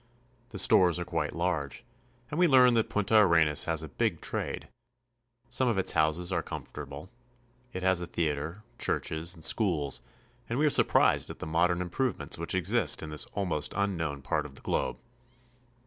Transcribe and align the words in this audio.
The 0.49 0.57
stores 0.57 0.97
are 0.99 1.05
quite 1.05 1.31
large, 1.35 1.83
and 2.31 2.39
we 2.39 2.47
learn 2.47 2.73
that 2.73 2.89
Punta 2.89 3.19
Arenas 3.19 3.65
has 3.65 3.83
a 3.83 3.87
big 3.87 4.19
trade. 4.19 4.67
Some 5.51 5.67
of 5.67 5.77
its 5.77 5.91
houses 5.91 6.31
are 6.31 6.41
comfortable. 6.41 7.11
It 7.71 7.83
has 7.83 8.01
a 8.01 8.07
theater, 8.07 8.63
churches, 8.79 9.35
and 9.35 9.45
schools, 9.45 10.01
and 10.49 10.57
we 10.57 10.65
are 10.65 10.71
surprised 10.71 11.29
at 11.29 11.37
the 11.37 11.45
modern 11.45 11.81
improvements 11.81 12.39
which 12.39 12.55
exist 12.55 13.03
in 13.03 13.11
this 13.11 13.27
almost 13.35 13.75
un 13.75 13.95
known 13.95 14.23
part 14.23 14.47
of 14.47 14.55
the 14.55 14.61
globe. 14.61 14.97